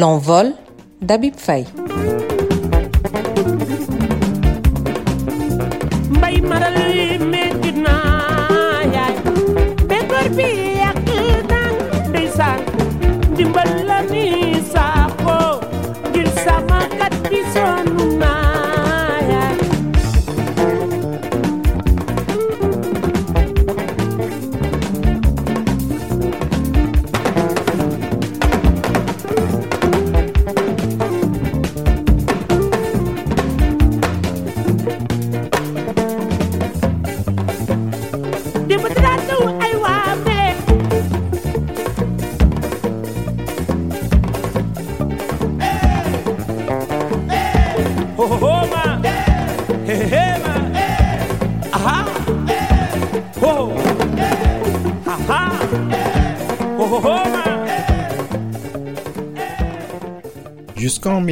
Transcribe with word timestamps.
L'envol 0.00 0.54
d'Abib 1.02 1.34
Faye. 1.36 1.79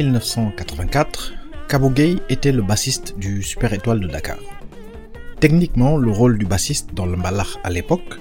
1984, 0.03 1.33
Kabo 1.67 1.89
Gay 1.89 2.15
était 2.29 2.53
le 2.53 2.61
bassiste 2.61 3.17
du 3.17 3.43
Super 3.43 3.73
Étoile 3.73 3.99
de 3.99 4.07
Dakar. 4.07 4.37
Techniquement, 5.41 5.97
le 5.97 6.09
rôle 6.09 6.37
du 6.37 6.45
bassiste 6.45 6.93
dans 6.93 7.05
le 7.05 7.17
mbalakh 7.17 7.57
à 7.65 7.69
l'époque 7.69 8.17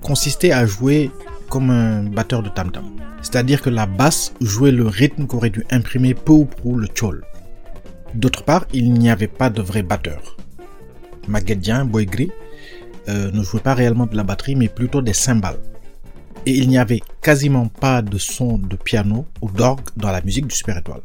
consistait 0.00 0.52
à 0.52 0.64
jouer 0.64 1.10
comme 1.48 1.70
un 1.70 2.04
batteur 2.04 2.42
de 2.44 2.48
tam-tam. 2.48 2.84
C'est-à-dire 3.20 3.62
que 3.62 3.70
la 3.70 3.86
basse 3.86 4.32
jouait 4.40 4.70
le 4.70 4.86
rythme 4.86 5.26
qu'aurait 5.26 5.50
dû 5.50 5.64
imprimer 5.72 6.14
peu 6.14 6.32
ou 6.32 6.44
prou 6.44 6.76
le 6.76 6.86
tchol. 6.86 7.24
D'autre 8.14 8.44
part, 8.44 8.66
il 8.72 8.92
n'y 8.92 9.10
avait 9.10 9.26
pas 9.26 9.50
de 9.50 9.60
vrai 9.60 9.82
batteur. 9.82 10.36
Maguedien, 11.26 11.84
Boy 11.84 12.06
Gris, 12.06 12.30
euh, 13.08 13.32
ne 13.32 13.42
jouait 13.42 13.60
pas 13.60 13.74
réellement 13.74 14.06
de 14.06 14.16
la 14.16 14.22
batterie, 14.22 14.54
mais 14.54 14.68
plutôt 14.68 15.02
des 15.02 15.14
cymbales. 15.14 15.58
Et 16.48 16.52
il 16.52 16.70
n'y 16.70 16.78
avait 16.78 17.02
quasiment 17.20 17.66
pas 17.66 18.00
de 18.00 18.16
son 18.16 18.56
de 18.56 18.76
piano 18.76 19.26
ou 19.42 19.50
d'orgue 19.50 19.90
dans 19.98 20.10
la 20.10 20.22
musique 20.22 20.46
du 20.46 20.54
Super 20.54 20.78
Étoile. 20.78 21.02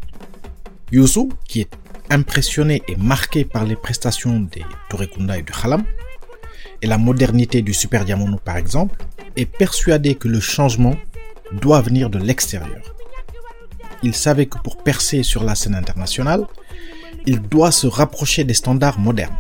Youssou, 0.89 1.33
qui 1.49 1.59
est 1.59 1.69
impressionné 2.09 2.81
et 2.87 2.95
marqué 2.95 3.43
par 3.43 3.65
les 3.65 3.75
prestations 3.75 4.39
des 4.39 4.63
Torekunda 4.89 5.37
et 5.37 5.41
du 5.41 5.51
Khalam, 5.51 5.83
et 6.81 6.87
la 6.87 6.97
modernité 6.97 7.61
du 7.61 7.73
Super 7.73 8.05
Diamono 8.05 8.37
par 8.37 8.55
exemple, 8.55 8.95
est 9.35 9.45
persuadé 9.45 10.15
que 10.15 10.29
le 10.29 10.39
changement 10.39 10.95
doit 11.51 11.81
venir 11.81 12.09
de 12.09 12.19
l'extérieur. 12.19 12.95
Il 14.01 14.15
savait 14.15 14.45
que 14.45 14.59
pour 14.59 14.77
percer 14.77 15.23
sur 15.23 15.43
la 15.43 15.55
scène 15.55 15.75
internationale, 15.75 16.45
il 17.25 17.41
doit 17.41 17.73
se 17.73 17.87
rapprocher 17.87 18.45
des 18.45 18.53
standards 18.53 18.97
modernes. 18.97 19.35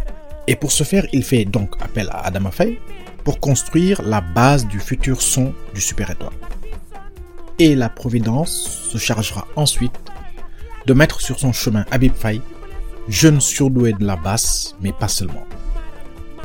Et 0.47 0.57
pour 0.57 0.73
ce 0.73 0.83
faire, 0.83 1.07
il 1.13 1.23
fait 1.23 1.45
donc 1.45 1.81
appel 1.81 2.09
à 2.09 2.25
Adama 2.25 2.51
Faye 2.51 2.77
pour 3.23 3.39
construire 3.39 4.01
la 4.01 4.21
base 4.21 4.67
du 4.67 4.79
futur 4.79 5.21
son 5.21 5.53
du 5.73 5.81
Super 5.81 6.11
Étoile. 6.11 6.33
Et 7.59 7.75
la 7.75 7.89
Providence 7.89 8.89
se 8.91 8.97
chargera 8.97 9.47
ensuite 9.55 9.93
de 10.85 10.93
mettre 10.93 11.21
sur 11.21 11.39
son 11.39 11.53
chemin 11.53 11.85
Habib 11.91 12.13
Faye, 12.13 12.41
jeune 13.07 13.39
surdoué 13.39 13.93
de 13.93 14.05
la 14.05 14.15
basse, 14.15 14.75
mais 14.81 14.91
pas 14.91 15.07
seulement. 15.07 15.45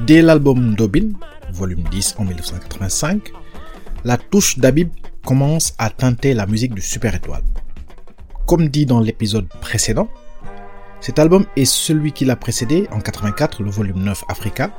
Dès 0.07 0.23
l'album 0.23 0.75
Dobin, 0.75 1.11
volume 1.53 1.83
10 1.91 2.17
en 2.19 2.25
1985, 2.25 3.33
la 4.05 4.17
touche 4.17 4.59
d'Habib 4.59 4.91
commence 5.25 5.75
à 5.79 5.91
teinter 5.91 6.35
la 6.35 6.47
musique 6.47 6.75
du 6.75 6.83
Super 6.83 7.15
Étoile. 7.15 7.43
Comme 8.47 8.69
dit 8.69 8.87
dans 8.87 9.01
l'épisode 9.01 9.49
précédent, 9.61 10.09
cet 11.01 11.19
album 11.19 11.47
et 11.57 11.65
celui 11.65 12.13
qui 12.13 12.25
l'a 12.25 12.37
précédé, 12.37 12.89
en 12.93 13.01
84, 13.01 13.63
le 13.63 13.71
volume 13.71 14.03
9 14.03 14.25
Africa, 14.29 14.73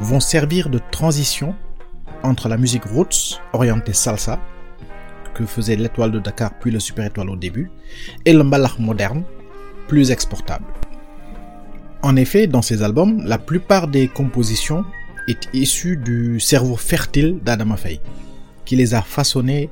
vont 0.00 0.20
servir 0.20 0.68
de 0.68 0.80
transition 0.90 1.54
entre 2.22 2.48
la 2.48 2.56
musique 2.56 2.84
roots, 2.84 3.40
orientée 3.52 3.92
salsa, 3.92 4.40
que 5.34 5.46
faisait 5.46 5.76
l'étoile 5.76 6.12
de 6.12 6.18
Dakar 6.18 6.52
puis 6.58 6.70
le 6.70 6.80
super 6.80 7.04
étoile 7.04 7.30
au 7.30 7.36
début, 7.36 7.70
et 8.24 8.32
le 8.32 8.42
moderne, 8.42 9.24
plus 9.88 10.10
exportable. 10.10 10.64
En 12.02 12.16
effet, 12.16 12.46
dans 12.46 12.62
ces 12.62 12.82
albums, 12.82 13.22
la 13.24 13.38
plupart 13.38 13.88
des 13.88 14.08
compositions 14.08 14.84
est 15.28 15.48
issue 15.52 15.96
du 15.96 16.40
cerveau 16.40 16.76
fertile 16.76 17.38
d'Adama 17.42 17.76
qui 18.64 18.76
les 18.76 18.94
a 18.94 19.02
façonnées 19.02 19.70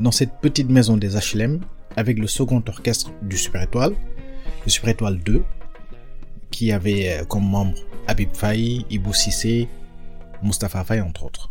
dans 0.00 0.10
cette 0.10 0.40
petite 0.40 0.70
maison 0.70 0.96
des 0.96 1.16
HLM 1.16 1.60
avec 1.96 2.18
le 2.18 2.26
second 2.26 2.62
orchestre 2.68 3.12
du 3.22 3.36
Super 3.36 3.62
Étoile, 3.62 3.94
le 4.64 4.70
Super 4.70 4.90
Étoile 4.90 5.18
2, 5.18 5.42
qui 6.50 6.72
avait 6.72 7.18
euh, 7.20 7.24
comme 7.24 7.48
membres 7.48 7.78
Habib 8.08 8.34
Faye, 8.34 8.86
Ibou 8.90 9.12
Sissé, 9.12 9.68
Mustapha 10.42 10.82
Faye 10.82 11.02
entre 11.02 11.24
autres. 11.24 11.50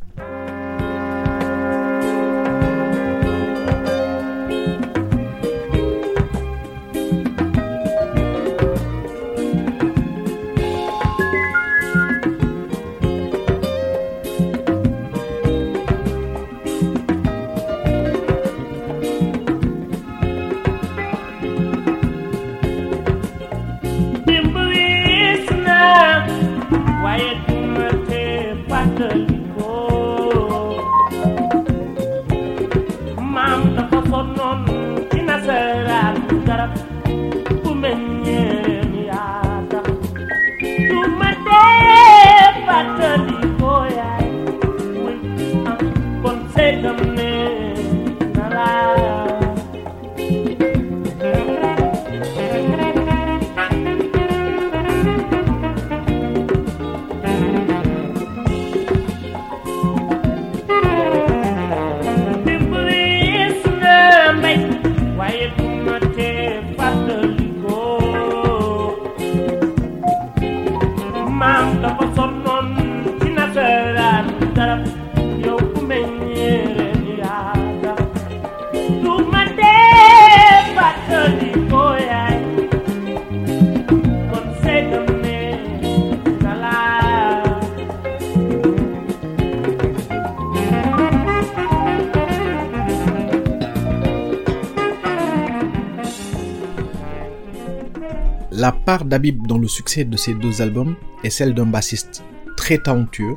D'Habib 99.08 99.48
dans 99.48 99.58
le 99.58 99.70
succès 99.70 100.04
de 100.04 100.18
ces 100.18 100.34
deux 100.34 100.62
albums 100.62 100.98
est 101.24 101.30
celle 101.30 101.54
d'un 101.54 101.66
bassiste 101.66 102.26
très 102.58 102.78
talentueux 102.78 103.36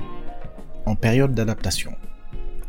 en 0.85 0.97
période 0.97 1.33
d'adaptation. 1.33 1.93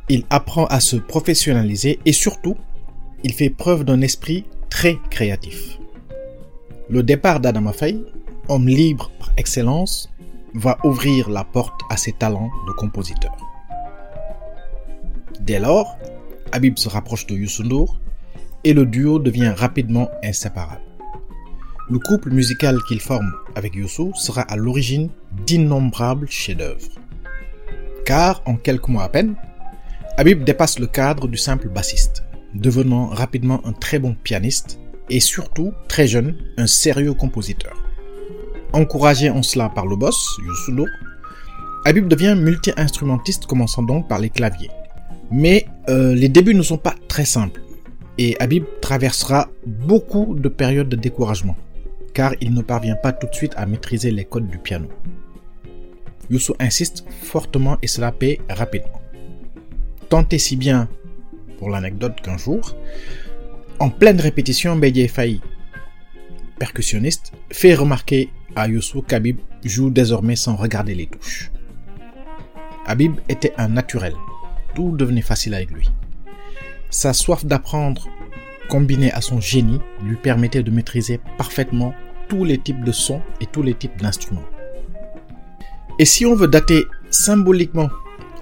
Il 0.07 0.23
apprend 0.29 0.65
à 0.65 0.79
se 0.79 0.97
professionnaliser 0.97 1.99
et 2.05 2.13
surtout, 2.13 2.55
il 3.23 3.33
fait 3.33 3.49
preuve 3.49 3.85
d'un 3.85 4.01
esprit 4.01 4.45
très 4.69 4.99
créatif. 5.09 5.79
Le 6.89 7.01
départ 7.01 7.39
d'Adama 7.39 7.73
Faye, 7.73 8.03
homme 8.49 8.67
libre 8.67 9.09
par 9.17 9.31
excellence, 9.35 10.11
va 10.53 10.77
ouvrir 10.83 11.27
la 11.27 11.43
porte 11.43 11.81
à 11.89 11.97
ses 11.97 12.11
talents 12.11 12.51
de 12.67 12.71
compositeur. 12.73 13.35
Dès 15.39 15.59
lors, 15.59 15.97
Habib 16.51 16.77
se 16.77 16.87
rapproche 16.87 17.25
de 17.25 17.35
Youssou 17.35 17.87
et 18.63 18.73
le 18.73 18.85
duo 18.85 19.17
devient 19.17 19.53
rapidement 19.57 20.07
inséparable. 20.23 20.90
Le 21.91 21.99
couple 21.99 22.31
musical 22.31 22.77
qu'il 22.87 23.01
forme 23.01 23.33
avec 23.53 23.75
Youssou 23.75 24.13
sera 24.15 24.43
à 24.43 24.55
l'origine 24.55 25.09
d'innombrables 25.45 26.29
chefs-d'œuvre. 26.29 26.87
Car 28.05 28.41
en 28.45 28.55
quelques 28.55 28.87
mois 28.87 29.03
à 29.03 29.09
peine, 29.09 29.35
Habib 30.15 30.45
dépasse 30.45 30.79
le 30.79 30.87
cadre 30.87 31.27
du 31.27 31.37
simple 31.37 31.67
bassiste, 31.67 32.23
devenant 32.53 33.07
rapidement 33.07 33.59
un 33.65 33.73
très 33.73 33.99
bon 33.99 34.15
pianiste 34.23 34.79
et 35.09 35.19
surtout, 35.19 35.73
très 35.89 36.07
jeune, 36.07 36.37
un 36.55 36.65
sérieux 36.65 37.13
compositeur. 37.13 37.73
Encouragé 38.71 39.29
en 39.29 39.43
cela 39.43 39.67
par 39.67 39.85
le 39.85 39.97
boss, 39.97 40.37
Youssou 40.47 40.71
N'Dour, 40.71 40.87
Habib 41.83 42.07
devient 42.07 42.37
multi-instrumentiste 42.39 43.47
commençant 43.47 43.83
donc 43.83 44.07
par 44.07 44.19
les 44.19 44.29
claviers. 44.29 44.71
Mais 45.29 45.65
euh, 45.89 46.15
les 46.15 46.29
débuts 46.29 46.55
ne 46.55 46.63
sont 46.63 46.77
pas 46.77 46.95
très 47.09 47.25
simples 47.25 47.61
et 48.17 48.37
Habib 48.39 48.63
traversera 48.81 49.49
beaucoup 49.65 50.35
de 50.39 50.47
périodes 50.47 50.87
de 50.87 50.95
découragement 50.95 51.57
car 52.13 52.33
il 52.41 52.53
ne 52.53 52.61
parvient 52.61 52.95
pas 52.95 53.13
tout 53.13 53.27
de 53.27 53.35
suite 53.35 53.53
à 53.55 53.65
maîtriser 53.65 54.11
les 54.11 54.25
codes 54.25 54.49
du 54.49 54.57
piano. 54.57 54.87
Youssou 56.29 56.55
insiste 56.59 57.05
fortement 57.23 57.77
et 57.81 57.87
cela 57.87 58.11
paie 58.11 58.39
rapidement. 58.49 59.01
Tant 60.09 60.27
et 60.29 60.39
si 60.39 60.55
bien, 60.55 60.87
pour 61.57 61.69
l'anecdote 61.69 62.21
qu'un 62.21 62.37
jour, 62.37 62.75
en 63.79 63.89
pleine 63.89 64.19
répétition, 64.19 64.75
Bédié 64.75 65.09
percussionniste, 66.59 67.33
fait 67.51 67.73
remarquer 67.73 68.29
à 68.55 68.67
Youssou 68.67 69.01
qu'Habib 69.01 69.39
joue 69.65 69.89
désormais 69.89 70.35
sans 70.35 70.55
regarder 70.55 70.93
les 70.93 71.07
touches. 71.07 71.51
Habib 72.85 73.15
était 73.29 73.53
un 73.57 73.69
naturel, 73.69 74.13
tout 74.75 74.95
devenait 74.95 75.21
facile 75.21 75.53
avec 75.53 75.71
lui. 75.71 75.89
Sa 76.89 77.13
soif 77.13 77.45
d'apprendre, 77.45 78.07
combinée 78.71 79.11
à 79.11 79.19
son 79.19 79.41
génie, 79.41 79.81
lui 80.01 80.15
permettait 80.15 80.63
de 80.63 80.71
maîtriser 80.71 81.19
parfaitement 81.37 81.93
tous 82.29 82.45
les 82.45 82.57
types 82.57 82.85
de 82.85 82.93
sons 82.93 83.21
et 83.41 83.45
tous 83.45 83.61
les 83.61 83.73
types 83.73 84.01
d'instruments. 84.01 84.47
Et 85.99 86.05
si 86.05 86.25
on 86.25 86.35
veut 86.35 86.47
dater 86.47 86.85
symboliquement 87.09 87.89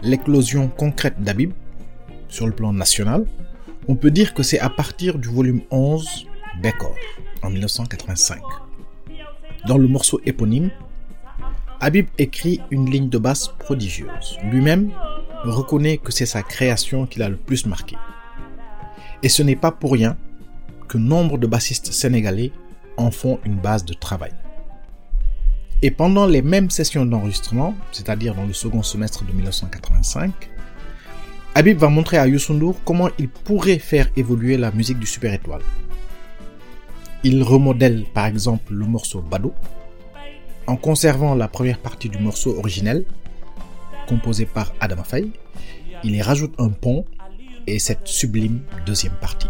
l'éclosion 0.03 0.67
concrète 0.67 1.19
d'Habib 1.19 1.51
sur 2.27 2.45
le 2.45 2.53
plan 2.53 2.71
national, 2.71 3.25
on 3.87 3.95
peut 3.95 4.11
dire 4.11 4.35
que 4.35 4.43
c'est 4.43 4.59
à 4.59 4.69
partir 4.69 5.17
du 5.17 5.29
volume 5.29 5.61
11 5.71 6.27
Bécor 6.61 6.95
en 7.41 7.49
1985. 7.49 8.39
Dans 9.67 9.79
le 9.79 9.87
morceau 9.87 10.21
éponyme, 10.27 10.69
Habib 11.81 12.05
écrit 12.19 12.61
une 12.69 12.87
ligne 12.87 13.09
de 13.09 13.17
basse 13.17 13.47
prodigieuse. 13.57 14.37
Lui-même 14.43 14.91
reconnaît 15.43 15.97
que 15.97 16.11
c'est 16.11 16.27
sa 16.27 16.43
création 16.43 17.07
qui 17.07 17.17
l'a 17.17 17.29
le 17.29 17.35
plus 17.35 17.65
marqué. 17.65 17.95
Et 19.23 19.29
ce 19.29 19.43
n'est 19.43 19.55
pas 19.55 19.71
pour 19.71 19.91
rien 19.91 20.17
que 20.87 20.97
nombre 20.97 21.37
de 21.37 21.47
bassistes 21.47 21.91
sénégalais 21.91 22.51
en 22.97 23.11
font 23.11 23.39
une 23.45 23.55
base 23.55 23.85
de 23.85 23.93
travail. 23.93 24.31
Et 25.81 25.91
pendant 25.91 26.25
les 26.25 26.41
mêmes 26.41 26.69
sessions 26.69 27.05
d'enregistrement, 27.05 27.73
c'est-à-dire 27.91 28.35
dans 28.35 28.45
le 28.45 28.53
second 28.53 28.83
semestre 28.83 29.23
de 29.23 29.31
1985, 29.31 30.31
Habib 31.55 31.77
va 31.77 31.89
montrer 31.89 32.17
à 32.17 32.27
Youssou 32.27 32.75
comment 32.85 33.09
il 33.17 33.29
pourrait 33.29 33.79
faire 33.79 34.09
évoluer 34.15 34.57
la 34.57 34.71
musique 34.71 34.99
du 34.99 35.05
Super 35.05 35.33
Étoile. 35.33 35.61
Il 37.23 37.43
remodèle 37.43 38.05
par 38.13 38.25
exemple 38.25 38.73
le 38.73 38.85
morceau 38.85 39.21
Bado 39.21 39.53
en 40.67 40.75
conservant 40.75 41.33
la 41.33 41.47
première 41.47 41.79
partie 41.79 42.09
du 42.09 42.17
morceau 42.17 42.57
originel 42.57 43.05
composé 44.07 44.45
par 44.45 44.73
Adam 44.79 45.03
Faye. 45.03 45.31
Il 46.03 46.15
y 46.15 46.21
rajoute 46.21 46.53
un 46.59 46.69
pont 46.69 47.05
et 47.69 47.79
cette 47.79 48.07
sublime 48.07 48.61
deuxième 48.85 49.13
partie. 49.21 49.47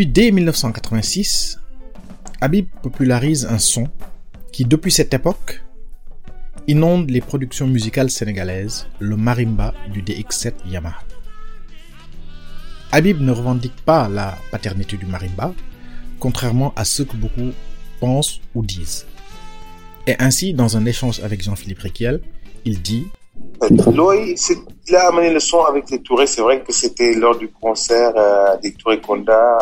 Puis 0.00 0.06
dès 0.06 0.30
1986, 0.30 1.60
Habib 2.40 2.68
popularise 2.82 3.44
un 3.44 3.58
son 3.58 3.86
qui, 4.50 4.64
depuis 4.64 4.90
cette 4.90 5.12
époque, 5.12 5.62
inonde 6.66 7.10
les 7.10 7.20
productions 7.20 7.66
musicales 7.66 8.08
sénégalaises, 8.08 8.86
le 8.98 9.18
marimba 9.18 9.74
du 9.92 10.02
DX7 10.02 10.54
Yamaha. 10.64 11.02
Habib 12.92 13.20
ne 13.20 13.30
revendique 13.30 13.76
pas 13.84 14.08
la 14.08 14.38
paternité 14.50 14.96
du 14.96 15.04
marimba, 15.04 15.52
contrairement 16.18 16.72
à 16.76 16.86
ce 16.86 17.02
que 17.02 17.18
beaucoup 17.18 17.50
pensent 18.00 18.40
ou 18.54 18.64
disent. 18.64 19.04
Et 20.06 20.14
ainsi, 20.18 20.54
dans 20.54 20.78
un 20.78 20.86
échange 20.86 21.20
avec 21.20 21.42
Jean-Philippe 21.42 21.80
Requiel, 21.80 22.22
il 22.64 22.80
dit 22.80 23.04
Loï, 23.92 24.34
il 24.88 24.96
a 24.96 25.08
amené 25.08 25.30
le 25.30 25.40
son 25.40 25.60
avec 25.64 25.90
les 25.90 26.00
Touré. 26.00 26.26
C'est 26.26 26.40
vrai 26.40 26.62
que 26.62 26.72
c'était 26.72 27.14
lors 27.14 27.36
du 27.36 27.50
concert 27.50 28.12
euh, 28.16 28.56
des 28.62 28.72
Touré 28.72 29.00
Konda 29.00 29.58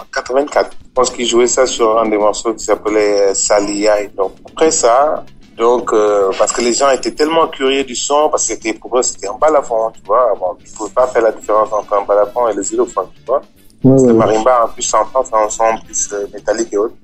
en 0.00 0.04
84. 0.14 0.70
Je 0.82 0.92
pense 0.94 1.10
qu'il 1.10 1.26
jouait 1.26 1.46
ça 1.48 1.66
sur 1.66 1.98
un 1.98 2.08
des 2.08 2.18
morceaux 2.18 2.54
qui 2.54 2.64
s'appelait 2.64 3.30
euh, 3.30 3.34
Salia. 3.34 4.00
Et 4.00 4.08
donc, 4.08 4.32
après 4.48 4.70
ça, 4.70 5.24
donc, 5.56 5.92
euh, 5.92 6.30
parce 6.38 6.52
que 6.52 6.60
les 6.62 6.72
gens 6.72 6.90
étaient 6.90 7.10
tellement 7.12 7.46
curieux 7.48 7.84
du 7.84 7.94
son, 7.94 8.28
parce 8.30 8.48
que 8.48 8.54
c'était, 8.54 8.72
pour 8.72 8.98
eux, 8.98 9.02
c'était 9.02 9.28
un 9.28 9.36
balafon, 9.38 9.90
tu 9.92 10.00
vois. 10.06 10.32
Bon, 10.38 10.56
ils 10.64 10.70
ne 10.70 10.76
pouvaient 10.76 10.90
pas 10.90 11.06
faire 11.08 11.22
la 11.22 11.32
différence 11.32 11.72
entre 11.72 11.92
un 11.94 12.04
balafon 12.04 12.48
et 12.48 12.54
le 12.54 12.62
xylophone, 12.62 13.06
tu 13.14 13.22
vois. 13.26 13.38
Ouais, 13.38 13.42
Le 13.84 13.90
ouais, 13.90 14.02
ouais. 14.08 14.12
marimba, 14.14 14.64
en 14.64 14.68
plus, 14.68 14.82
s'entend, 14.82 15.24
c'est 15.24 15.34
un 15.34 15.48
son 15.50 15.64
plus 15.84 16.10
euh, 16.12 16.26
métallique 16.32 16.72
et 16.72 16.78
autres. 16.78 16.94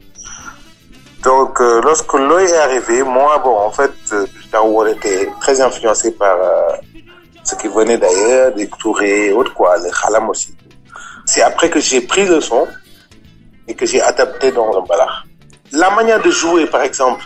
Donc, 1.22 1.60
euh, 1.60 1.80
lorsque 1.82 2.12
Loï 2.12 2.44
est 2.44 2.56
arrivé, 2.56 3.02
moi, 3.02 3.38
bon, 3.38 3.56
en 3.56 3.70
fait, 3.70 3.92
euh, 4.12 4.26
Daour 4.52 4.86
était 4.86 5.28
très 5.40 5.60
influencé 5.60 6.12
par 6.12 6.36
euh, 6.36 6.76
ce 7.42 7.56
qui 7.56 7.66
venait 7.66 7.98
d'ailleurs, 7.98 8.52
des 8.54 8.68
Touré 8.68 9.26
et 9.26 9.32
autres, 9.32 9.52
quoi, 9.52 9.76
les 9.78 9.90
Khalam 9.90 10.28
aussi. 10.30 10.54
C'est 11.26 11.42
après 11.42 11.70
que 11.70 11.80
j'ai 11.80 12.02
pris 12.02 12.26
le 12.26 12.40
son 12.40 12.66
et 13.66 13.74
que 13.74 13.84
j'ai 13.84 14.00
adapté 14.00 14.52
dans 14.52 14.80
balard. 14.82 15.24
La 15.72 15.90
manière 15.90 16.22
de 16.22 16.30
jouer, 16.30 16.66
par 16.66 16.82
exemple, 16.82 17.24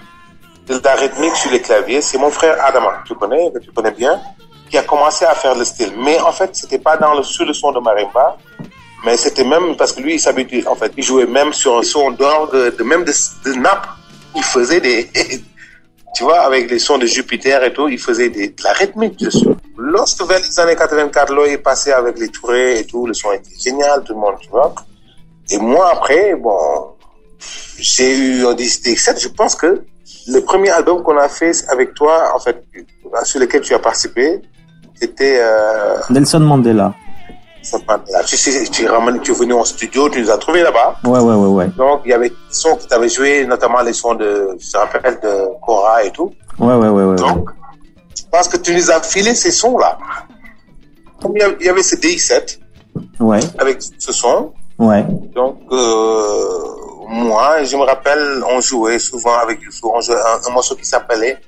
de 0.67 0.81
la 0.83 0.95
rythmique 0.95 1.37
sur 1.37 1.51
les 1.51 1.61
claviers, 1.61 2.01
c'est 2.01 2.19
mon 2.19 2.31
frère 2.31 2.57
Adama, 2.65 3.03
tu 3.07 3.15
connais, 3.15 3.53
que 3.53 3.59
tu 3.59 3.71
connais 3.73 3.91
bien, 3.91 4.21
qui 4.71 4.79
a 4.79 4.83
commencé 4.83 5.25
à 5.27 5.35
faire 5.35 5.55
le 5.55 5.65
style. 5.65 5.93
Mais 5.99 6.19
en 6.21 6.33
fait, 6.33 6.57
c'était 6.57 6.79
pas 6.79 6.97
dans 6.97 7.15
le, 7.15 7.23
sur 7.23 7.45
le 7.45 7.53
son 7.53 7.73
de 7.73 7.81
marimba, 7.81 8.39
mais 9.05 9.17
c'était 9.17 9.45
même 9.45 9.77
parce 9.77 9.93
que 9.93 10.01
lui, 10.01 10.15
il 10.15 10.21
s'habituait, 10.21 10.67
en 10.67 10.77
fait, 10.77 10.93
il 10.97 11.03
jouait 11.03 11.27
même 11.27 11.53
sur 11.53 11.79
un 11.79 11.83
son 11.83 12.11
d'orgue, 12.13 12.77
de, 12.77 12.85
même 12.85 13.05
de, 13.05 13.11
de. 13.11 13.59
Il 14.35 14.43
faisait 14.43 14.81
des, 14.81 15.11
tu 16.15 16.23
vois, 16.23 16.41
avec 16.41 16.71
les 16.71 16.79
sons 16.79 16.99
de 16.99 17.07
Jupiter 17.07 17.63
et 17.65 17.73
tout, 17.73 17.89
il 17.89 17.99
faisait 17.99 18.29
des, 18.29 18.49
de 18.49 18.63
la 18.63 18.73
rythmique 18.73 19.19
dessus. 19.19 19.49
Lorsque 19.77 20.23
vers 20.23 20.39
les 20.39 20.61
années 20.61 20.77
84, 20.77 21.33
Loïc 21.33 21.53
est 21.55 21.59
passé 21.59 21.91
avec 21.91 22.19
les 22.19 22.29
Tourés 22.29 22.81
et 22.81 22.85
tout, 22.85 23.07
le 23.07 23.15
son 23.15 23.33
était 23.33 23.51
génial, 23.59 24.05
tout 24.05 24.15
le 24.15 24.21
monde, 24.21 24.35
tu 24.41 24.49
vois. 24.51 24.75
Et 25.51 25.59
moi, 25.59 25.91
après, 25.93 26.35
bon, 26.37 26.57
j'ai 27.79 28.17
eu 28.17 28.47
un 28.47 28.55
DX7, 28.55 29.21
je 29.21 29.29
pense 29.29 29.57
que 29.57 29.85
le 30.29 30.41
premier 30.41 30.71
album 30.71 31.03
qu'on 31.03 31.17
a 31.19 31.29
fait 31.29 31.53
avec 31.69 31.95
toi, 31.95 32.33
en 32.35 32.39
fait, 32.39 32.63
sur 33.25 33.41
lequel 33.41 33.63
tu 33.63 33.75
as 33.75 33.79
participé, 33.79 34.41
c'était, 34.95 35.39
euh, 35.41 35.97
Nelson 36.11 36.41
Mandela. 36.41 36.95
S'appelle- 37.65 38.01
tu, 38.27 38.37
sais, 38.37 38.65
tu, 38.71 38.85
es 38.85 38.89
ramené- 38.89 39.21
tu 39.21 39.33
es 39.33 39.35
venu 39.35 39.55
en 39.55 39.65
studio, 39.65 40.09
tu 40.09 40.21
nous 40.21 40.31
as 40.31 40.39
trouvés 40.39 40.63
là-bas. 40.63 40.97
Ouais, 41.05 41.19
ouais, 41.21 41.35
ouais, 41.35 41.49
ouais. 41.49 41.67
Donc, 41.77 42.03
il 42.05 42.11
y 42.11 42.15
avait 42.15 42.29
des 42.31 42.37
sons 42.51 42.77
que 42.77 42.85
tu 42.87 42.95
avais 42.95 43.09
joués, 43.09 43.45
notamment 43.47 43.81
les 43.83 43.93
sons 43.93 44.15
de, 44.15 44.57
je 44.59 44.71
te 44.71 44.77
rappelle, 44.77 45.19
de 45.23 45.47
Cora 45.65 46.05
et 46.05 46.11
tout. 46.11 46.33
Ouais, 46.59 46.75
ouais, 46.75 46.89
ouais, 46.89 46.91
ouais. 46.91 47.05
ouais. 47.11 47.17
Donc, 47.17 47.51
je 48.17 48.23
pense 48.31 48.49
que 48.49 48.57
tu 48.57 48.75
nous 48.75 48.91
as 48.91 49.01
filé 49.01 49.35
ces 49.35 49.51
sons-là. 49.51 49.99
Comme 51.21 51.33
il 51.37 51.65
y 51.65 51.69
avait- 51.69 51.83
ce 51.83 51.97
DX7 51.97 52.59
Ouais, 53.21 53.41
avec 53.59 53.79
ce 53.81 54.13
son, 54.13 54.53
ouais. 54.79 55.05
donc 55.35 55.59
euh, 55.71 56.59
moi, 57.09 57.63
je 57.65 57.77
me 57.77 57.83
rappelle, 57.85 58.43
on 58.51 58.61
jouait 58.61 58.99
souvent 58.99 59.39
avec 59.39 59.63
Youssou, 59.63 59.91
on 59.95 60.01
jouait 60.01 60.17
un, 60.17 60.49
un 60.49 60.53
morceau 60.53 60.75
qui 60.75 60.85
s'appelait 60.85 61.39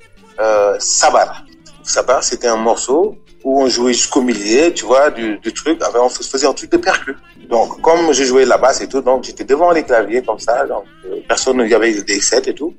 euh, 0.41 0.77
Sabar. 0.79 1.43
Sabar, 1.85 2.25
c'était 2.25 2.49
un 2.49 2.57
morceau 2.57 3.17
où 3.45 3.63
on 3.63 3.69
jouait 3.69 3.93
jusqu'au 3.93 4.23
milieu, 4.23 4.73
tu 4.73 4.87
vois, 4.87 5.11
du, 5.11 5.39
du 5.39 5.53
truc, 5.53 5.81
avec, 5.83 6.01
on 6.01 6.09
faisait 6.09 6.47
un 6.47 6.55
truc 6.55 6.73
de 6.73 6.79
percu. 6.79 7.15
Donc, 7.49 7.81
comme 7.83 8.13
je 8.13 8.25
jouais 8.25 8.47
la 8.47 8.57
basse 8.57 8.81
et 8.81 8.89
tout, 8.89 9.03
donc 9.03 9.25
j'étais 9.25 9.45
devant 9.45 9.71
les 9.71 9.83
claviers 9.83 10.23
comme 10.23 10.39
ça, 10.39 10.67
donc 10.67 10.85
euh, 11.05 11.21
personne, 11.29 11.61
il 11.61 11.69
y 11.69 11.75
avait 11.75 12.03
des 12.03 12.21
7 12.21 12.49
et 12.49 12.55
tout. 12.55 12.75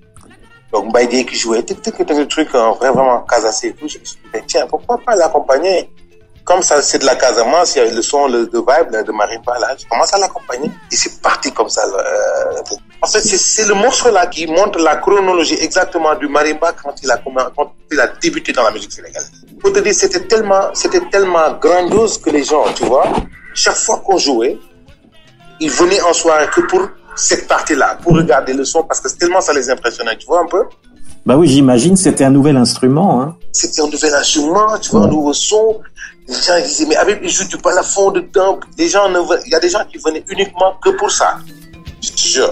Donc, 0.74 0.92
Baïdé 0.92 1.24
qui 1.24 1.36
jouait, 1.36 1.62
tic, 1.62 1.82
tic, 1.82 1.96
tic, 1.96 2.28
truc 2.28 2.50
vraiment 2.50 3.22
casassé 3.22 3.76
je 3.78 3.84
me 3.84 3.88
suis 3.88 4.00
dit, 4.04 4.42
tiens, 4.48 4.66
pourquoi 4.68 4.98
pas 4.98 5.16
l'accompagner? 5.16 5.90
Comme 6.46 6.62
ça, 6.62 6.82
c'est 6.82 7.00
de 7.00 7.06
la 7.06 7.16
Casamance, 7.16 7.76
il 7.76 7.80
y 7.80 7.82
a 7.82 7.92
le 7.92 8.02
son 8.02 8.28
le, 8.28 8.46
de 8.46 8.58
vibe 8.60 8.90
de 9.08 9.12
Marimba, 9.12 9.54
là, 9.60 9.76
je 9.78 9.86
commence 9.88 10.14
à 10.14 10.20
l'accompagner. 10.20 10.70
Et 10.92 10.96
c'est 10.96 11.20
parti 11.22 11.52
comme 11.52 11.70
ça. 11.70 11.82
euh, 11.86 12.62
en 13.02 13.08
fait, 13.08 13.20
c'est- 13.22 13.66
le 13.68 13.74
morceau 13.74 14.10
là 14.12 14.28
qui 14.28 14.46
montre 14.48 14.80
la 14.80 14.96
chronologie 14.98 15.58
exactement 15.60 16.14
du 16.16 16.28
Marimba 16.28 16.74
quand 16.82 16.94
il 17.04 17.10
a, 17.12 17.18
commen- 17.18 17.50
quand 17.58 17.72
il 17.92 18.00
a 18.00 18.08
débuté 18.22 18.52
dans 18.54 18.64
la 18.64 18.72
musique 18.72 18.92
sénégalaise. 18.92 19.32
Pour 19.60 19.74
te 19.74 19.80
dire, 19.80 19.94
c'était 19.94 20.22
tellement, 20.32 20.66
c'était 20.74 21.02
tellement 21.12 21.52
grandiose 21.60 22.20
que 22.20 22.30
les 22.30 22.44
gens, 22.44 22.64
tu 22.76 22.86
vois, 22.86 23.08
chaque 23.56 23.76
fois 23.76 23.98
qu'on 24.06 24.18
jouait, 24.18 24.58
ils 25.60 25.72
venaient 25.72 26.02
en 26.02 26.14
soirée 26.14 26.48
que 26.54 26.62
pour 26.62 26.82
cette 27.16 27.48
partie-là, 27.48 27.98
pour 28.04 28.14
regarder 28.14 28.54
le 28.54 28.66
son, 28.66 28.84
parce 28.84 29.00
que 29.00 29.08
tellement 29.10 29.42
ça 29.42 29.54
les 29.54 29.70
impressionnait, 29.70 30.18
tu 30.18 30.26
vois 30.28 30.42
un 30.42 30.48
peu? 30.48 30.64
Bah 31.26 31.36
oui, 31.38 31.48
j'imagine 31.48 31.96
c'était 31.96 32.24
un 32.24 32.30
nouvel 32.30 32.56
instrument. 32.58 33.22
Hein. 33.22 33.36
c'était 33.52 33.82
un 33.82 33.88
nouvel 33.88 34.14
instrument, 34.14 34.78
tu 34.80 34.92
vois, 34.92 35.06
un 35.06 35.08
nouveau 35.08 35.34
son. 35.34 35.80
Les 36.28 36.34
gens 36.34 36.60
disaient, 36.60 36.86
mais 36.88 36.96
Habib, 36.96 37.20
il 37.22 37.30
joue 37.30 37.48
du 37.48 37.58
balafon. 37.58 38.12
Les 38.78 38.90
gens 38.90 39.08
il 39.46 39.52
y 39.52 39.56
a 39.56 39.60
des 39.60 39.70
gens 39.70 39.86
qui 39.86 39.98
venaient 39.98 40.24
uniquement 40.30 40.74
que 40.84 40.90
pour 40.90 41.12
ça. 41.12 41.38
Je 42.02 42.12
te 42.12 42.20
jure. 42.20 42.52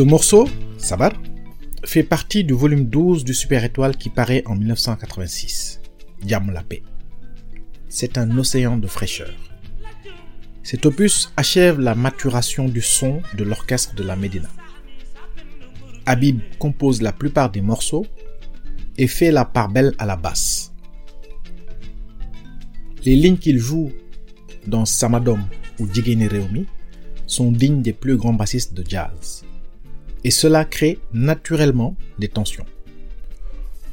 Ce 0.00 0.04
morceau, 0.04 0.48
Sabar, 0.78 1.12
fait 1.84 2.02
partie 2.02 2.42
du 2.42 2.54
volume 2.54 2.86
12 2.86 3.22
du 3.22 3.34
Super 3.34 3.64
Étoile 3.64 3.98
qui 3.98 4.08
paraît 4.08 4.42
en 4.46 4.56
1986, 4.56 5.82
Diam 6.22 6.50
la 6.52 6.62
paix. 6.62 6.82
C'est 7.90 8.16
un 8.16 8.38
océan 8.38 8.78
de 8.78 8.86
fraîcheur. 8.86 9.34
Cet 10.62 10.86
opus 10.86 11.30
achève 11.36 11.80
la 11.80 11.94
maturation 11.94 12.66
du 12.66 12.80
son 12.80 13.20
de 13.36 13.44
l'orchestre 13.44 13.94
de 13.94 14.02
la 14.02 14.16
Médina. 14.16 14.48
Habib 16.06 16.40
compose 16.58 17.02
la 17.02 17.12
plupart 17.12 17.50
des 17.50 17.60
morceaux 17.60 18.06
et 18.96 19.06
fait 19.06 19.30
la 19.30 19.44
part 19.44 19.68
belle 19.68 19.92
à 19.98 20.06
la 20.06 20.16
basse. 20.16 20.72
Les 23.04 23.16
lignes 23.16 23.36
qu'il 23.36 23.58
joue 23.58 23.92
dans 24.66 24.86
Samadom 24.86 25.44
ou 25.78 25.84
Reomi 25.84 26.64
sont 27.26 27.52
dignes 27.52 27.82
des 27.82 27.92
plus 27.92 28.16
grands 28.16 28.32
bassistes 28.32 28.72
de 28.72 28.82
jazz. 28.88 29.44
Et 30.24 30.30
cela 30.30 30.64
crée 30.64 30.98
naturellement 31.12 31.96
des 32.18 32.28
tensions. 32.28 32.66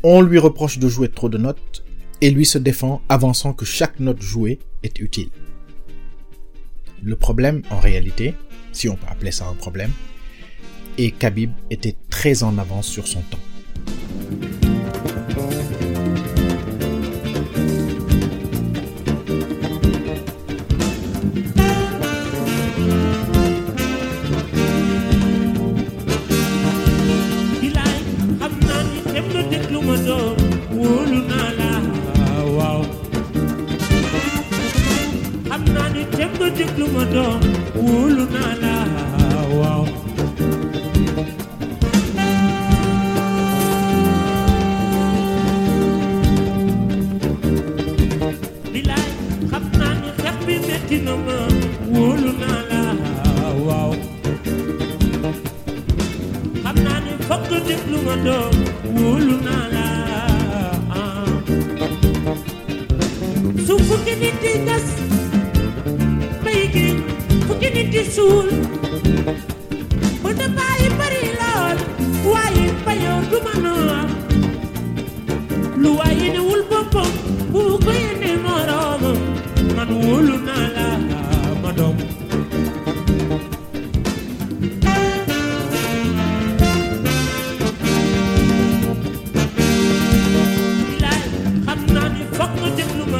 On 0.03 0.21
lui 0.21 0.39
reproche 0.39 0.77
de 0.77 0.87
jouer 0.87 1.09
trop 1.09 1.29
de 1.29 1.37
notes 1.37 1.83
et 2.21 2.31
lui 2.31 2.45
se 2.45 2.57
défend 2.57 3.01
avançant 3.09 3.53
que 3.53 3.65
chaque 3.65 3.99
note 3.99 4.21
jouée 4.21 4.59
est 4.83 4.99
utile. 4.99 5.29
Le 7.03 7.15
problème, 7.15 7.61
en 7.69 7.79
réalité, 7.79 8.33
si 8.71 8.89
on 8.89 8.95
peut 8.95 9.07
appeler 9.09 9.31
ça 9.31 9.47
un 9.47 9.53
problème, 9.53 9.91
est 10.97 11.11
qu'Habib 11.11 11.51
était 11.69 11.95
très 12.09 12.43
en 12.43 12.57
avance 12.57 12.87
sur 12.87 13.07
son 13.07 13.21
temps. 13.21 13.39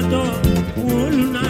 Cristo, 0.08 0.24
un 0.78 1.47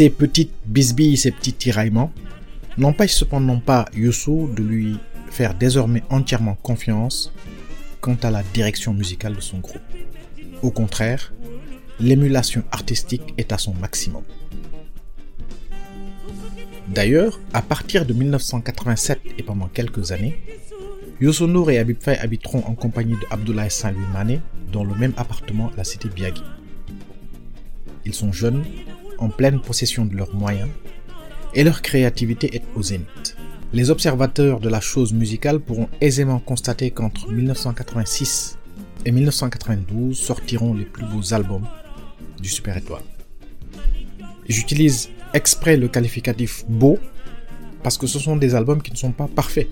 Ces 0.00 0.08
petites 0.08 0.54
bisbilles, 0.64 1.18
ces 1.18 1.30
petits 1.30 1.52
tiraillements 1.52 2.10
n'empêchent 2.78 3.16
cependant 3.16 3.60
pas 3.60 3.84
Youssou 3.94 4.48
de 4.56 4.62
lui 4.62 4.96
faire 5.30 5.52
désormais 5.52 6.02
entièrement 6.08 6.54
confiance 6.54 7.34
quant 8.00 8.16
à 8.22 8.30
la 8.30 8.42
direction 8.42 8.94
musicale 8.94 9.36
de 9.36 9.42
son 9.42 9.58
groupe. 9.58 9.82
Au 10.62 10.70
contraire, 10.70 11.34
l'émulation 11.98 12.64
artistique 12.72 13.34
est 13.36 13.52
à 13.52 13.58
son 13.58 13.74
maximum. 13.74 14.22
D'ailleurs, 16.88 17.38
à 17.52 17.60
partir 17.60 18.06
de 18.06 18.14
1987 18.14 19.20
et 19.36 19.42
pendant 19.42 19.68
quelques 19.68 20.12
années, 20.12 20.40
Youssou 21.20 21.46
Nour 21.46 21.72
et 21.72 21.78
Habib 21.78 21.98
Faye 22.00 22.16
habiteront 22.16 22.64
en 22.66 22.74
compagnie 22.74 23.16
de 23.16 23.26
Abdoulaye 23.30 23.70
Saint-Louis 23.70 24.06
Mané 24.14 24.40
dans 24.72 24.82
le 24.82 24.94
même 24.94 25.12
appartement 25.18 25.68
à 25.74 25.76
la 25.76 25.84
cité 25.84 26.08
Biagui. 26.08 26.42
Ils 28.06 28.14
sont 28.14 28.32
jeunes, 28.32 28.64
en 29.20 29.28
pleine 29.28 29.60
possession 29.60 30.04
de 30.04 30.16
leurs 30.16 30.34
moyens, 30.34 30.68
et 31.54 31.64
leur 31.64 31.82
créativité 31.82 32.56
est 32.56 32.64
au 32.74 32.82
zénith. 32.82 33.36
Les 33.72 33.90
observateurs 33.90 34.58
de 34.58 34.68
la 34.68 34.80
chose 34.80 35.12
musicale 35.12 35.60
pourront 35.60 35.88
aisément 36.00 36.40
constater 36.40 36.90
qu'entre 36.90 37.30
1986 37.30 38.58
et 39.04 39.12
1992 39.12 40.18
sortiront 40.18 40.74
les 40.74 40.84
plus 40.84 41.06
beaux 41.06 41.32
albums 41.32 41.66
du 42.40 42.48
Super 42.48 42.76
Étoile. 42.76 43.02
J'utilise 44.48 45.10
exprès 45.34 45.76
le 45.76 45.86
qualificatif 45.86 46.64
beau 46.68 46.98
parce 47.82 47.96
que 47.96 48.06
ce 48.06 48.18
sont 48.18 48.36
des 48.36 48.54
albums 48.54 48.82
qui 48.82 48.90
ne 48.90 48.96
sont 48.96 49.12
pas 49.12 49.28
parfaits. 49.28 49.68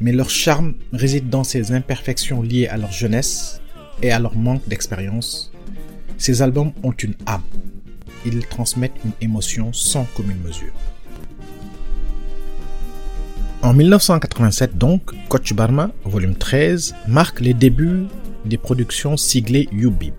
Mais 0.00 0.12
leur 0.12 0.28
charme 0.28 0.74
réside 0.92 1.30
dans 1.30 1.44
ces 1.44 1.72
imperfections 1.72 2.42
liées 2.42 2.66
à 2.66 2.76
leur 2.76 2.90
jeunesse 2.90 3.60
et 4.02 4.10
à 4.10 4.18
leur 4.18 4.36
manque 4.36 4.66
d'expérience. 4.68 5.52
Ces 6.18 6.42
albums 6.42 6.72
ont 6.82 6.92
une 6.92 7.14
âme. 7.26 7.42
Ils 8.24 8.46
transmettent 8.46 9.00
une 9.04 9.12
émotion 9.20 9.72
sans 9.72 10.04
commune 10.16 10.40
mesure. 10.44 10.72
En 13.62 13.72
1987 13.72 14.76
donc, 14.76 15.12
Coach 15.28 15.54
Barma, 15.54 15.90
volume 16.04 16.34
13, 16.34 16.94
marque 17.08 17.40
les 17.40 17.54
débuts 17.54 18.04
des 18.44 18.58
productions 18.58 19.16
siglées 19.16 19.68
Yubib. 19.72 20.14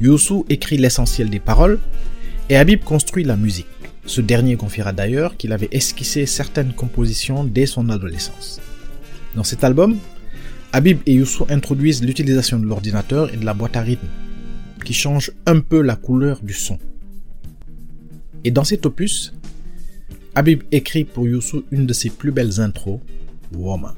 Youssou 0.00 0.44
écrit 0.48 0.76
l'essentiel 0.76 1.28
des 1.30 1.40
paroles 1.40 1.80
et 2.48 2.56
Habib 2.56 2.84
construit 2.84 3.24
la 3.24 3.36
musique. 3.36 3.66
Ce 4.04 4.20
dernier 4.20 4.56
confiera 4.56 4.92
d'ailleurs 4.92 5.36
qu'il 5.36 5.52
avait 5.52 5.68
esquissé 5.72 6.26
certaines 6.26 6.72
compositions 6.72 7.42
dès 7.42 7.66
son 7.66 7.88
adolescence. 7.88 8.60
Dans 9.34 9.42
cet 9.42 9.64
album, 9.64 9.98
Habib 10.72 11.00
et 11.06 11.14
Youssou 11.14 11.46
introduisent 11.48 12.04
l'utilisation 12.04 12.58
de 12.58 12.66
l'ordinateur 12.66 13.32
et 13.34 13.36
de 13.36 13.44
la 13.44 13.54
boîte 13.54 13.76
à 13.76 13.80
rythme, 13.80 14.06
qui 14.84 14.92
change 14.92 15.32
un 15.46 15.58
peu 15.60 15.80
la 15.80 15.96
couleur 15.96 16.40
du 16.42 16.52
son. 16.52 16.78
Et 18.46 18.52
dans 18.52 18.62
cet 18.62 18.86
opus, 18.86 19.32
Habib 20.36 20.62
écrit 20.70 21.02
pour 21.02 21.26
Youssou 21.26 21.64
une 21.72 21.84
de 21.84 21.92
ses 21.92 22.10
plus 22.10 22.30
belles 22.30 22.60
intros, 22.60 23.00
Woman. 23.52 23.96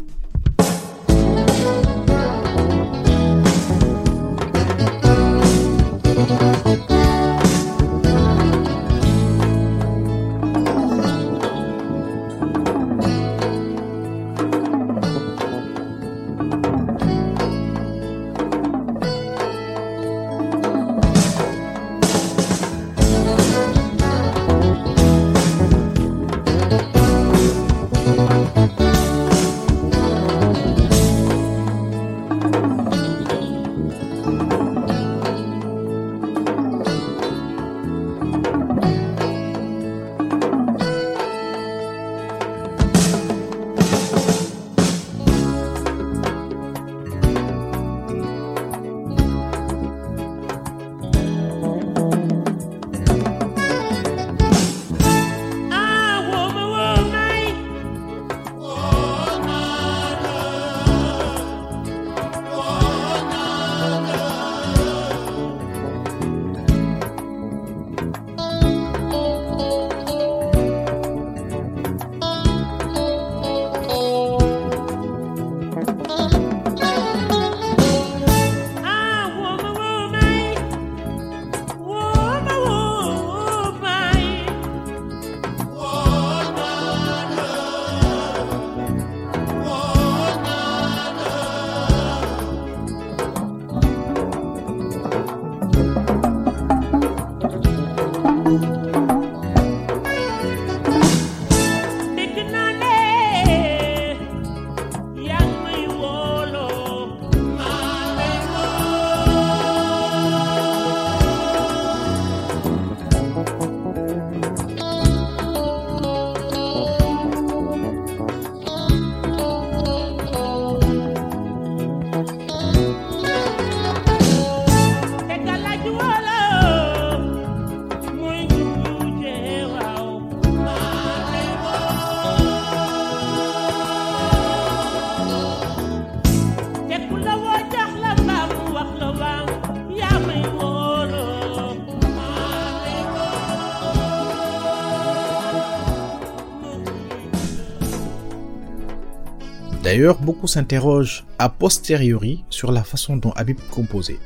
D'ailleurs, 149.99 150.21
beaucoup 150.21 150.47
s'interrogent 150.47 151.25
a 151.41 151.49
posteriori 151.49 152.45
sur 152.51 152.71
la 152.71 152.85
façon 152.85 153.17
dont 153.17 153.33
Habib 153.33 153.59
composait. 153.69 154.21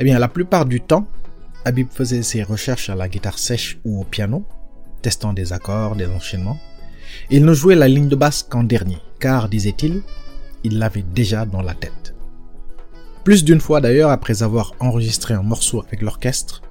Eh 0.00 0.02
bien, 0.02 0.18
la 0.18 0.26
plupart 0.26 0.66
du 0.66 0.80
temps, 0.80 1.06
Habib 1.64 1.86
faisait 1.88 2.24
ses 2.24 2.42
recherches 2.42 2.90
à 2.90 2.96
la 2.96 3.08
guitare 3.08 3.38
sèche 3.38 3.78
ou 3.84 4.00
au 4.00 4.02
piano, 4.02 4.44
testant 5.02 5.32
des 5.32 5.52
accords, 5.52 5.94
des 5.94 6.08
enchaînements. 6.08 6.58
Il 7.30 7.44
ne 7.44 7.54
jouait 7.54 7.76
la 7.76 7.86
ligne 7.86 8.08
de 8.08 8.16
basse 8.16 8.42
qu'en 8.42 8.64
dernier, 8.64 8.98
car, 9.20 9.48
disait-il, 9.48 10.02
il 10.64 10.80
l'avait 10.80 11.04
déjà 11.14 11.46
dans 11.46 11.62
la 11.62 11.74
tête. 11.74 12.16
Plus 13.22 13.44
d'une 13.44 13.60
fois 13.60 13.80
d'ailleurs, 13.80 14.10
après 14.10 14.42
avoir 14.42 14.72
enregistré 14.80 15.34
un 15.34 15.44
morceau 15.44 15.84
avec 15.86 16.02
l'orchestre, 16.02 16.62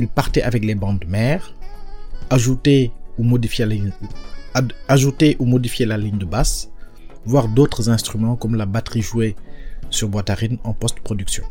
il 0.00 0.08
partait 0.08 0.42
avec 0.42 0.64
les 0.64 0.74
bandes 0.74 1.04
mères, 1.06 1.54
ou 2.28 2.34
ajouter 2.34 2.90
ou 3.20 3.22
modifier 3.22 3.66
la 5.86 5.96
ligne 5.96 6.18
de 6.18 6.24
basse, 6.24 6.70
voire 7.26 7.48
d'autres 7.48 7.90
instruments 7.90 8.36
comme 8.36 8.54
la 8.54 8.66
batterie 8.66 9.02
jouée 9.02 9.36
sur 9.90 10.08
boîte 10.08 10.30
à 10.30 10.36
en 10.64 10.72
post-production. 10.72 11.44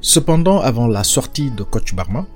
Cependant, 0.00 0.60
avant 0.60 0.88
la 0.88 1.04
sortie 1.04 1.50
de 1.50 1.62
Coach 1.62 1.94
Barma, 1.94 2.26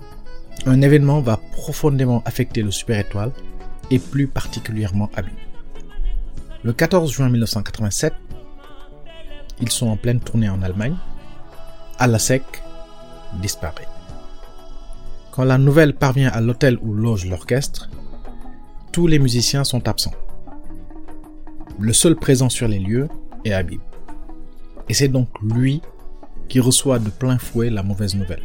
un 0.66 0.82
événement 0.82 1.20
va 1.20 1.36
profondément 1.36 2.22
affecter 2.24 2.62
le 2.62 2.70
Super 2.70 3.00
Étoile 3.00 3.32
et 3.90 3.98
plus 3.98 4.28
particulièrement 4.28 5.10
Habib. 5.16 5.34
Le 6.62 6.72
14 6.72 7.10
juin 7.12 7.28
1987, 7.28 8.14
ils 9.60 9.70
sont 9.70 9.88
en 9.88 9.96
pleine 9.96 10.20
tournée 10.20 10.48
en 10.48 10.62
Allemagne. 10.62 10.96
Alasek 11.98 12.44
disparaît. 13.40 13.88
Quand 15.32 15.44
la 15.44 15.58
nouvelle 15.58 15.94
parvient 15.94 16.30
à 16.30 16.40
l'hôtel 16.40 16.78
où 16.82 16.94
loge 16.94 17.26
l'orchestre, 17.26 17.88
tous 18.92 19.06
les 19.06 19.18
musiciens 19.18 19.64
sont 19.64 19.88
absents. 19.88 20.14
Le 21.78 21.92
seul 21.92 22.16
présent 22.16 22.48
sur 22.48 22.68
les 22.68 22.78
lieux 22.78 23.06
est 23.44 23.52
Habib. 23.52 23.80
Et 24.88 24.94
c'est 24.94 25.08
donc 25.08 25.28
lui 25.42 25.82
qui 26.48 26.58
reçoit 26.58 26.98
de 26.98 27.10
plein 27.10 27.36
fouet 27.36 27.68
la 27.68 27.82
mauvaise 27.82 28.14
nouvelle. 28.14 28.42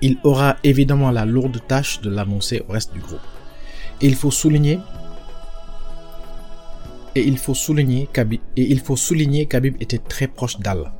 Il 0.00 0.16
aura 0.24 0.56
évidemment 0.64 1.10
la 1.10 1.26
lourde 1.26 1.60
tâche 1.68 2.00
de 2.00 2.08
l'annoncer 2.08 2.62
au 2.66 2.72
reste 2.72 2.94
du 2.94 3.00
groupe. 3.00 3.20
Et 4.00 4.06
il 4.06 4.16
faut 4.16 4.30
souligner 4.30 4.80
et 7.14 7.28
qu'Habib 9.46 9.76
était 9.80 9.98
très 9.98 10.28
proche 10.28 10.58
d'Allah, 10.60 10.94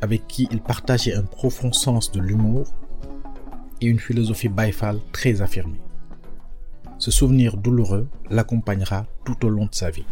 avec 0.00 0.28
qui 0.28 0.46
il 0.52 0.60
partageait 0.60 1.14
un 1.14 1.24
profond 1.24 1.72
sens 1.72 2.12
de 2.12 2.20
l'humour 2.20 2.68
et 3.80 3.86
une 3.86 3.98
philosophie 3.98 4.48
baïfal 4.48 5.00
très 5.10 5.42
affirmée. 5.42 5.80
Ce 7.04 7.10
souvenir 7.10 7.58
douloureux 7.58 8.08
l'accompagnera 8.30 9.04
tout 9.26 9.44
au 9.44 9.50
long 9.50 9.66
de 9.66 9.74
sa 9.74 9.90
vie. 9.90 10.06